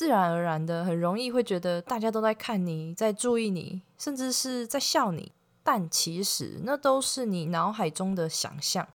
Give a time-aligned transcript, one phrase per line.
[0.00, 5.30] 自然而然的很容易会觉得大家都在看你，在注意你，甚至是在笑你。
[5.62, 8.88] 但其实那都是你脑海中的想象。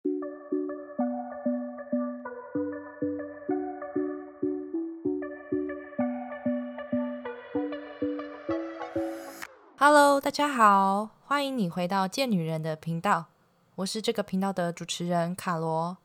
[9.76, 13.26] Hello，大家好，欢迎你回到贱女人的频道，
[13.74, 15.98] 我是这个频道的主持人卡罗。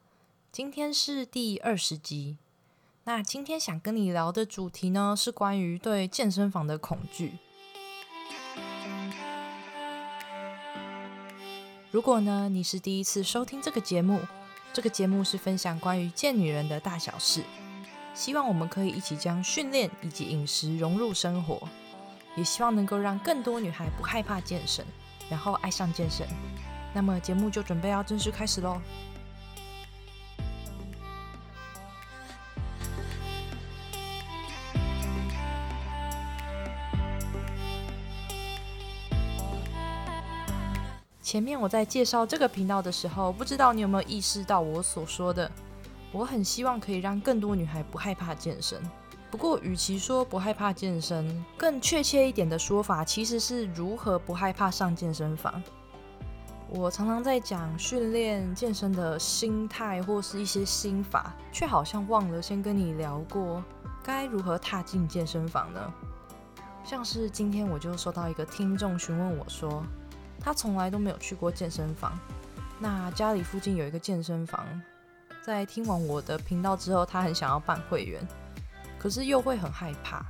[0.51, 2.35] 今天是第二十集。
[3.09, 7.39] 那今天想跟你聊的主题呢，是关于对健身房的恐惧。
[11.89, 14.21] 如果呢你是第一次收听这个节目，
[14.71, 17.41] 这个节目是分享关于健女人的大小事，
[18.13, 21.67] 希望我们可以一起将训练以及饮食融入生活，
[22.35, 24.85] 也希望能够让更多女孩不害怕健身，
[25.31, 26.27] 然后爱上健身。
[26.93, 28.79] 那么节目就准备要正式开始喽。
[41.29, 45.51] 前面我在介绍这个频道的时候，不知道你有没有意识到我所说的，
[46.11, 48.81] 我很希望可以让更多女孩不害怕健身。
[49.29, 55.61] 不过，与其说不害怕健身，更确切一点的说法，其实是如何不害怕上健身房。
[56.67, 63.63] 我常常在讲训练健身的心态或是一些心法，却好像忘了先跟你聊过
[64.01, 65.93] 该如何踏进健身房呢？
[66.83, 69.83] 像是今天我就收到一个听众询问我说。
[70.39, 72.17] 他从来都没有去过健身房。
[72.79, 74.65] 那家里附近有一个健身房，
[75.41, 78.25] 在听完我的频道之后，他很想要办会员，
[78.97, 80.25] 可是又会很害怕。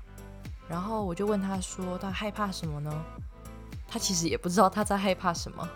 [0.68, 2.92] 然后我就问他说：“他害怕什么呢？”
[3.88, 5.68] 他其实也不知道他在害怕什么。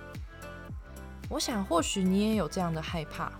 [1.30, 3.32] 我想，或许你也有这样的害怕，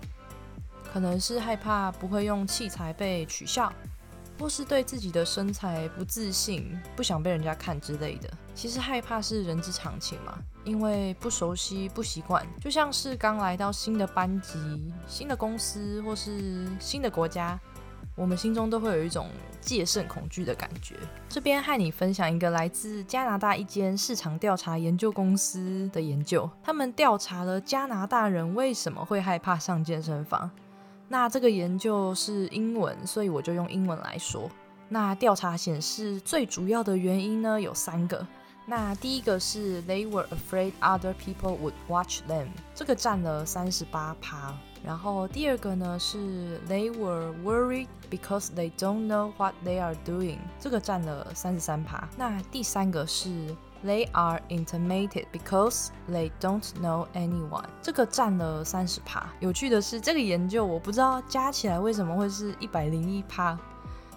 [0.92, 3.72] 可能是害怕不会用器材被取笑。
[4.38, 10.38] 或是对自己的身材不自信，不想被人家看之类的，其实害怕是人之常情嘛。
[10.64, 17.60] 因为不熟悉、不习惯，就像是刚来到新的班级、新的公司或是新的国家，
[18.16, 19.28] 我们心中都会有一种
[19.60, 20.96] 戒慎恐惧的感觉。
[21.28, 30.50] 这边和你分享一个来自加拿大一间市场调查研究公司的研究，他们调查了加拿大人为什么会害怕上健身房。
[31.14, 34.50] 那这个研究是英文，所以我就用英文来说。
[34.88, 38.26] 那调查显示，最主要的原因呢有三个。
[38.66, 44.52] 那第一个是 They were afraid other people would watch them，这个占了三十八趴。
[44.82, 52.08] 然后第二个呢是 They were worried because they don't know what they are doing，这个占了三十三趴。
[52.16, 53.30] 那第三个是
[53.84, 57.66] They are intimated because they don't know anyone。
[57.82, 59.28] 这个占了三十趴。
[59.40, 63.58] 有趣的是，这个研究我不知道加起来为什么会是一百零一趴。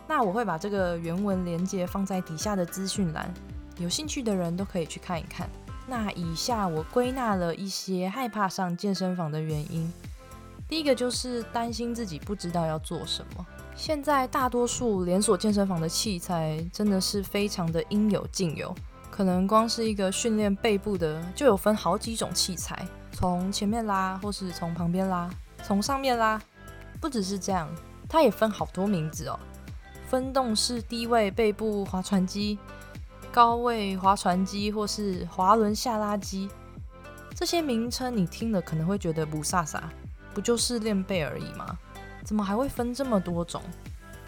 [0.07, 3.29] 那我会把这个原文连接放在底下的资讯栏，
[3.77, 5.49] 有兴趣的人都可以去看一看。
[5.85, 9.91] 那以下我归纳了一些害怕上健身房的原因。
[10.69, 13.45] 第一个就是担心自己不知道要做什么。
[13.75, 18.73] 现在大多数连锁健身房的器材真的是非常的应有尽有。
[19.17, 25.27] 可能光是一个训练背部的，就有分好几种器材，从前面拉，或是从旁边拉，
[25.63, 26.39] 从上面拉，
[27.01, 27.67] 不只是这样，
[28.07, 29.39] 它也分好多名字哦。
[30.07, 32.59] 分动式低位背部划船机，
[33.31, 36.47] 高位划船机，或是滑轮下拉机，
[37.33, 39.81] 这些名称你听了可能会觉得不飒飒，
[40.31, 41.75] 不就是练背而已吗？
[42.23, 43.63] 怎么还会分这么多种？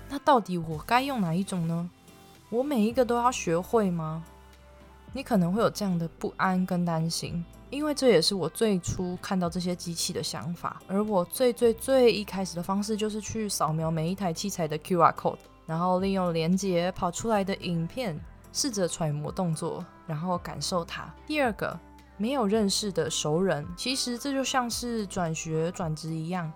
[0.10, 1.88] 那到底我该用哪一种呢？
[2.50, 4.24] 我每一个都要学会吗？
[5.12, 10.82] 你可能会有这样的不安跟担心，因为这也是我最初看到这些机器的想法。
[10.88, 18.20] 而我最最最一开始的方式就是去扫描每一台器材的 QR code，然后利用连接跑出来的影片，
[18.54, 21.12] 试着揣摩动作，然后感受它。
[21.26, 21.78] 第二个，
[22.18, 26.52] 没有认识的熟人，其实这就像是转学转职一样，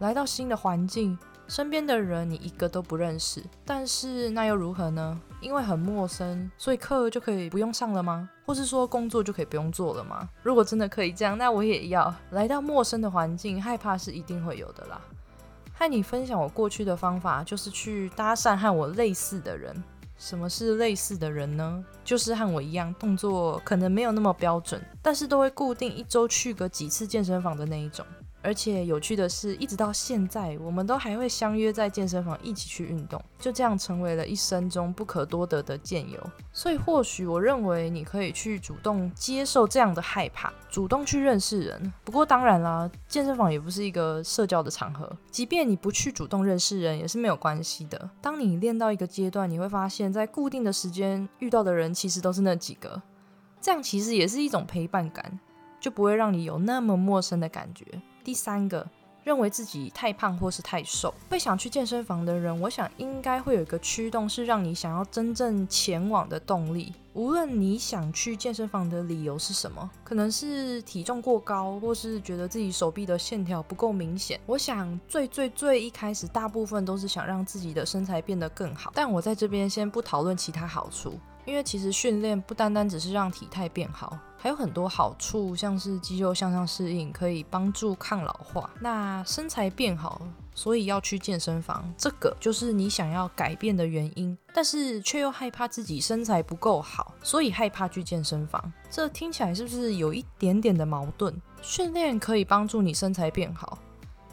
[0.00, 1.18] 来到新的环境。
[1.54, 5.20] 身边的人你一个都不认识，但是那又如何呢？
[5.40, 8.28] 因为很陌生，所以课就可以不用上了吗？
[8.44, 10.28] 或是说工作就可以不用做了吗？
[10.42, 15.00] 如果真的可以这样，那我也要来到陌生的环境，害怕是一定会有的啦。
[15.72, 19.80] 和你分享我过去的方法，就是去搭讪和我类似的人。
[20.18, 21.84] 什么是类似的人呢？
[22.04, 28.04] 就是和我一样，动作可能没有那么标准，但是都会固定一周去个几次健身房的那一种。
[28.44, 36.20] 而且有趣的是，一直到现在，我们都还会相约在健身房一起去运动，就这样成为了一生中不可多得的健友。
[36.52, 41.92] 所以，或许我认为你可以去主动接受这样的害怕，主动去认识人。
[42.04, 48.10] 不过，当然啦，健身房也不是一个社交的场合，即便你不去主动认识人，也是没有关系的。
[48.20, 53.00] 当你练到一个阶段，你会发现在固定的时间遇到的人，其实都是那几个，
[53.60, 55.40] 这样其实也是一种陪伴感，
[55.80, 57.86] 就不会让你有那么陌生的感觉。
[58.24, 58.88] 第三个，
[59.22, 66.94] 认为自己太胖或是太瘦，会想去健身房的人，我想应该会有一个驱动，是让你想要真正前往的动力。
[67.12, 74.40] 无论你想去健身房的理由是什么，可能是体重过高，或是觉得自己手臂的线条不够明显。
[74.46, 78.90] 我想最最最一开始，大部分都是想让自己的身材变得更好。
[78.94, 81.20] 但我在这边先不讨论其他好处。
[81.46, 88.70] 因为其实训练不单单只是让体态变好，还有很多好处，像是肌肉向上适应，可以帮助抗老化。
[88.80, 90.20] 那身材变好，
[90.54, 94.36] 所以要去健身房，这个就是你想要改变的原因。
[94.52, 98.72] 但是却又害怕自己身材不够好，所以害怕去健身房。
[98.88, 101.34] 这听起来是不是有一点点的矛盾？
[101.60, 103.78] 训练可以帮助你身材变好。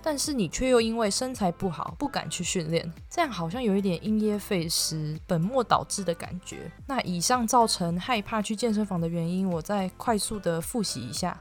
[0.04, 6.72] 但是你却又因为身材不好不敢去训练，这样好像有一点因噎废食、本末倒置的感觉。
[6.88, 11.40] 那以上造成害怕去健身房的原因，我再快速的复习一下。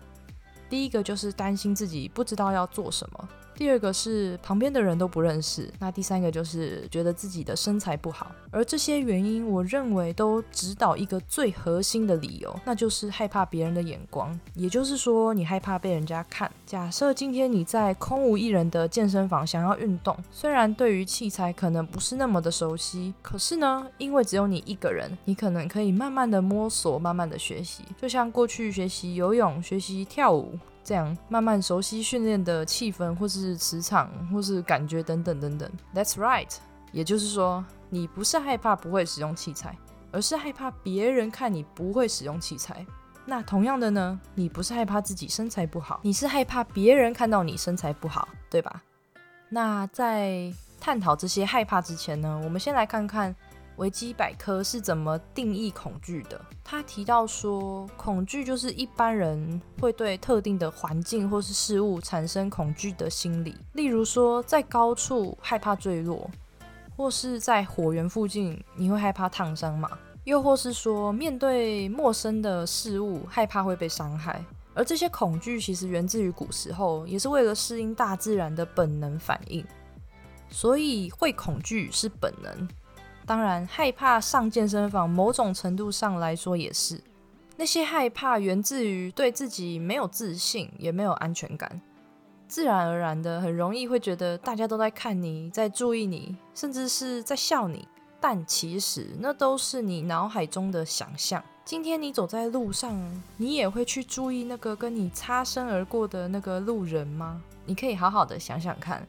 [0.69, 3.29] 第一个就是担心自己不知道要做什么。
[3.61, 16.51] 第二个是旁边的人都不认识，那第三个就是觉得自己的身材不好，而这些原因，我认为都指导一个最核心的理由，那就是害怕别人的眼光，也就是说你害怕被人家看。
[16.65, 30.59] 假设今天你在空无一人的健身房想要运动，虽然对于器材可能不是那么的熟悉，可是呢，因为只有你一个人，你可能可以慢慢的摸索，慢慢的学习，就像过去学习游泳、学习跳舞。
[30.83, 35.71] 这样慢慢熟悉训练的气氛，或是磁场，或是感觉等等等等。
[35.95, 36.49] That's right，
[36.93, 39.77] 也就是说，你不是害怕不会使用器材，
[40.11, 42.85] 而是害怕别人看你不会使用器材。
[43.27, 48.83] 那同样的呢，你不是害怕自己身材不好，你是害怕别人看到你身材不好，对吧？
[49.49, 53.35] 那在探讨这些害怕之前呢，我们先来看看。
[53.77, 56.41] 维基百科是怎么定义恐惧的？
[56.63, 63.57] 他提到说，恐惧就是一般人会对特定的环境或是事物产生恐惧的心理。
[63.73, 66.31] 例如说，在高处害怕坠落，
[66.97, 69.91] 或是在火源附近你会害怕烫伤嘛？
[70.25, 74.45] 又或是说，面对陌生的事物害怕会被伤害。
[74.75, 79.65] 而这些恐惧其实源自于古时候，也是为了适应大自然的本能反应。
[80.51, 82.69] 所以会恐惧是本能。
[83.31, 87.01] 当然，害怕上健身房，某种程度上来说也是。
[87.57, 91.81] 那些害怕源自于对自己没有自信，也没有安全感，
[92.49, 97.87] 自然而然的很容易会觉得大家都在看你，在注意你，甚至是在笑你。
[98.19, 101.41] 但其实那都是你脑海中的想象。
[101.65, 102.99] 今天你走在路上，
[103.37, 107.41] 你也会去注意那个跟你擦身而过的那个路人吗？
[107.65, 109.07] 你可以好好的想想看。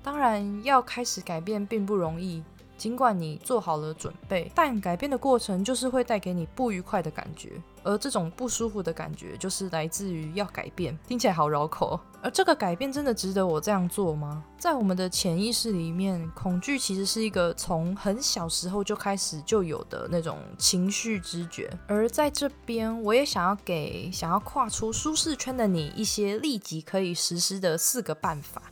[0.00, 2.40] 当然，要开始改变并不容易。
[2.76, 10.98] 尽管你做好了准备，但改变的过程就是会带给你不愉快的感觉，而这种不舒服的感觉就是来自于要改变。
[11.06, 14.44] 听起来好绕口，而这个改变真的值得我这样做吗？
[14.58, 21.70] 在我们的潜意识里面，恐惧其实是一个从很小时候就开始就有的那种情绪知觉。
[21.86, 28.62] 而在这边，我也想要给想要跨出舒适圈的你一些立即可以实施的四个办法。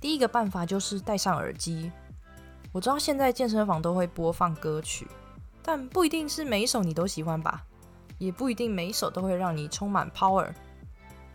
[0.00, 1.90] 第一个办法就是戴上耳机。
[2.74, 5.06] 我知道现在健身房都会播放歌曲，
[5.62, 7.64] 但不一定是每一首你都喜欢吧，
[8.18, 10.52] 也不一定每一首都会让你充满 power。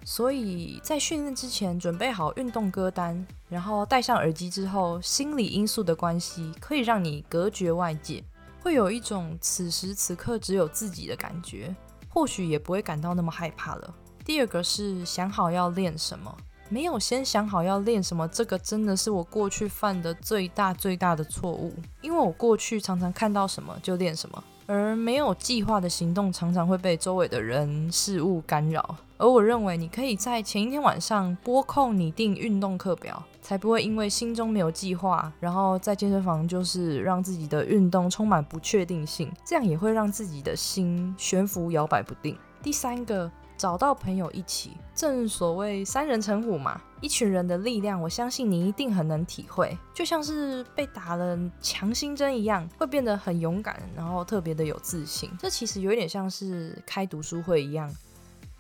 [0.03, 8.22] 所以在训练之前准备好运动歌单，然后戴上耳机之后，心理因素的关系可以让你隔绝外界，
[8.62, 11.74] 会有一种此时此刻只有自己的感觉，
[12.10, 13.96] 或许也不会感到那么害怕了。
[14.25, 16.36] 第二个是想好要练什么。
[16.71, 21.73] 没有先想好要练什么，这个真的是我过去犯的最大最大的错误。
[22.01, 28.95] 因为我过去常常看到什么就练什么，而没有计划的行动常常会被周围的人事物干扰。
[29.17, 42.38] 而我认为你可以在前一天晚上拨空拟定运动课表，才不会因为心中没有计划，然后在健身房就是让自己的运动充满不确定性，这样也会让自己的心悬浮摇摆不定。
[42.61, 43.29] 第三个。
[43.59, 55.29] 找到朋友一起，正所谓三人成虎嘛，一群人的力量，我相信你一定很能体会，就像是被打了强心针一样，会变得很勇敢，然后特别的有自信。
[55.37, 57.93] 这其实有点像是开读书会一样，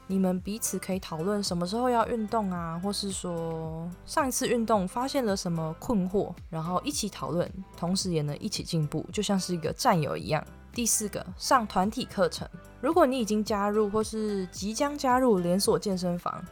[0.05, 10.45] 你们彼此可以讨论什么时候要运动啊，或是说上一次运动发现了什么困惑，然后一起讨论，同时也能一起进步，就像是一个战友一样。
[10.73, 12.47] 第四个，上团体课程。
[12.81, 16.43] 如果你已经加入或是即将加入连锁健身房，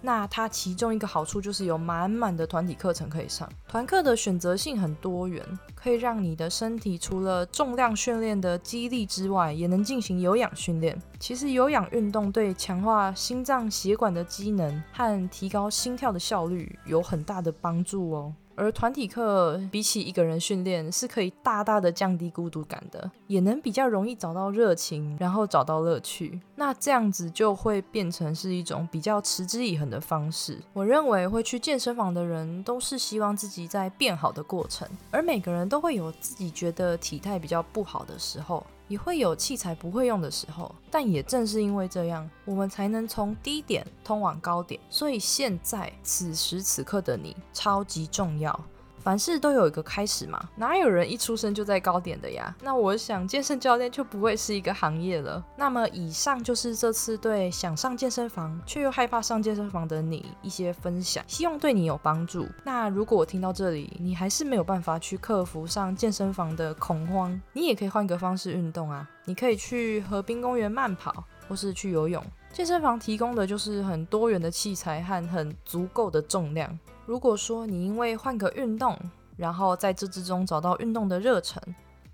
[0.00, 3.48] 那它其中一个好处就是有满满的团体课程可以上。
[3.66, 5.42] 团课的选择性很多元，
[5.74, 11.00] 可以让你的身体除了重量训练的肌力之外，也能进行有氧训练。
[11.18, 18.34] 其实有氧运动对强化心脏血管的机能和提高心跳的效率有很大的帮助哦。
[18.56, 26.40] 而团体课比起一个人训练，是可以大大的降低孤独感的，也能比较容易找到热情，然后找到乐趣。
[26.56, 30.58] 那这样子就会变成是一种比较持之以恒的方式。
[30.72, 38.64] 我认为会去健身房的人，都是希望自己在变好的过程，而每个人都会有自己觉得体态比较不好的时候。
[38.88, 44.80] 也会有器材不会用的时候，但也正是因为这样，我们才能从低点通往高点。
[44.90, 48.58] 所以现在此时此刻的你超级重要。
[49.04, 52.56] 凡事都有一个开始嘛，哪有人一出生就在高点的呀？
[52.62, 55.44] 那我想健身教练就不会是一个行业了。
[55.58, 62.48] 那么以上就是这次对想上健身房却又害怕上健身房的你一些分享，希望对你有帮助。
[62.64, 69.06] 那如果我听到这里，你还是没有办法去克服上健身房的恐慌，你也可以换个方式运动啊。
[69.26, 72.24] 你可以去河滨公园慢跑，或是去游泳。
[72.52, 76.78] 健身房提供的就是很多元的器材和很足够的重量。
[77.06, 78.98] 如果说你因为换个运动，
[79.36, 81.60] 然后在这之中找到运动的热忱，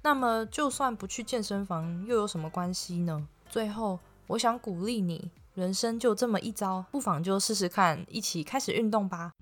[0.02, 3.24] 那么就算不去健身房又有什么关系呢？
[3.48, 9.32] 最后，我想鼓励你，人生就这么一遭，不妨就试试看，一起开始运动吧。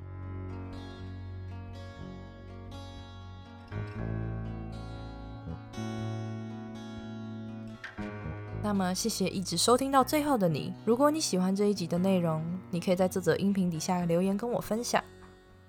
[8.62, 10.75] 那么，谢谢一直收听到最后的你。
[10.85, 15.02] 如果你喜欢这一集的内容，你可以在这则音频底下留言跟我分享。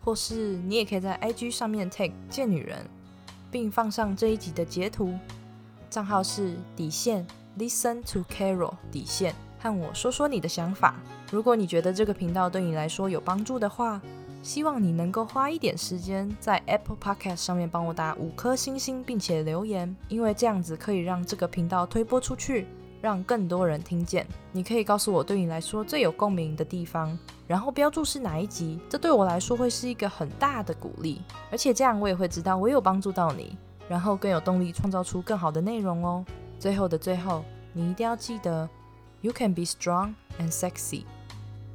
[0.01, 2.85] 或是你也可以在 IG 上面 tag 贱女人，
[3.51, 5.13] 并放上这一集的截图，
[5.89, 7.25] 账号是底线
[7.57, 10.95] Listen to Carol 底线，和我说说你的想法。
[11.31, 14.01] 如果你觉得这个频道对你来说有帮助的话，
[14.41, 22.65] 希望你能够花一点时间在 Apple Podcast 上面帮我打五颗星星，并且留言，因为这样子可以让这个频道推播出去。
[23.01, 24.25] 让更多人听见。
[24.51, 31.21] 你可以告诉我对你来说最有共鸣的地方，然后标注是哪一集，这对我来说会是一个很大的鼓励。
[31.51, 36.25] 而且这样我也会知道我有帮助到你，然后更有动力创造出更好的内容哦。
[36.57, 38.69] 最后的最后，你一定要记得
[39.21, 41.03] ，You can be strong and sexy。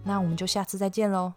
[0.03, 1.33] 那我们就下次再见喽。